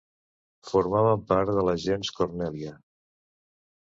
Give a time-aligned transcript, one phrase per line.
[0.69, 2.77] Formaven part de la gens Cornèlia.